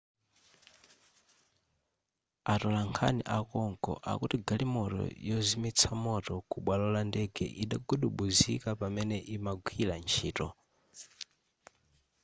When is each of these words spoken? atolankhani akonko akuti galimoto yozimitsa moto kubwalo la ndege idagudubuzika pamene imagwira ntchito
atolankhani 2.53 3.21
akonko 3.37 3.93
akuti 4.11 4.37
galimoto 4.47 5.01
yozimitsa 5.29 5.89
moto 6.05 6.33
kubwalo 6.49 6.85
la 6.95 7.01
ndege 7.09 7.45
idagudubuzika 7.63 8.69
pamene 8.81 9.17
imagwira 9.35 9.93
ntchito 10.03 10.47